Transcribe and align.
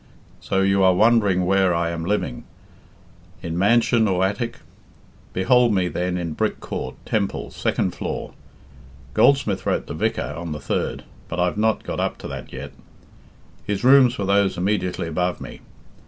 "So 0.49 0.61
you 0.63 0.81
are 0.81 0.95
wondering 0.95 1.45
where 1.45 1.75
I 1.75 1.91
am 1.91 2.05
living 2.05 2.43
in 3.43 3.55
man 3.55 3.81
sion 3.81 4.07
or 4.07 4.25
attic! 4.25 4.57
Behold 5.31 5.75
me 5.75 5.89
then 5.89 6.17
in 6.17 6.33
Brick 6.33 6.59
Court, 6.59 6.95
Temple, 7.05 7.51
second 7.51 7.91
floor. 7.91 8.31
Goldsmith 9.13 9.63
wrote 9.63 9.85
the 9.85 9.93
'Vicar' 9.93 10.33
on 10.35 10.53
the 10.53 10.59
third, 10.59 11.03
but 11.27 11.39
I've 11.39 11.55
not 11.55 11.83
got 11.83 11.99
up 11.99 12.17
to 12.17 12.27
that 12.29 12.51
yet. 12.51 12.71
His 13.63 13.83
rooms 13.83 14.17
were 14.17 14.25
those 14.25 14.57
immediately 14.57 15.07
above 15.07 15.39
me. 15.39 15.59